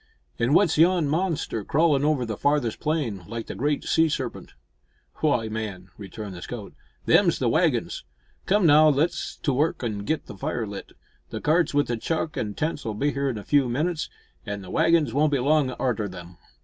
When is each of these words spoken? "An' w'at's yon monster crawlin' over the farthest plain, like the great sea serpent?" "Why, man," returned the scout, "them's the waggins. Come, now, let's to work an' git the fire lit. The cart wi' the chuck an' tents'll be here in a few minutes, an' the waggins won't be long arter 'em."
"An' 0.39 0.47
w'at's 0.47 0.79
yon 0.79 1.07
monster 1.07 1.63
crawlin' 1.63 2.03
over 2.03 2.25
the 2.25 2.35
farthest 2.35 2.79
plain, 2.79 3.23
like 3.27 3.45
the 3.45 3.53
great 3.53 3.83
sea 3.83 4.09
serpent?" 4.09 4.53
"Why, 5.17 5.47
man," 5.47 5.89
returned 5.95 6.33
the 6.33 6.41
scout, 6.41 6.73
"them's 7.05 7.37
the 7.37 7.47
waggins. 7.47 8.03
Come, 8.47 8.65
now, 8.65 8.89
let's 8.89 9.35
to 9.43 9.53
work 9.53 9.83
an' 9.83 9.99
git 9.99 10.25
the 10.25 10.35
fire 10.35 10.65
lit. 10.65 10.93
The 11.29 11.39
cart 11.39 11.75
wi' 11.75 11.83
the 11.83 11.97
chuck 11.97 12.35
an' 12.35 12.55
tents'll 12.55 12.93
be 12.95 13.11
here 13.11 13.29
in 13.29 13.37
a 13.37 13.43
few 13.43 13.69
minutes, 13.69 14.09
an' 14.43 14.63
the 14.63 14.71
waggins 14.71 15.13
won't 15.13 15.33
be 15.33 15.37
long 15.37 15.69
arter 15.73 16.09
'em." 16.15 16.37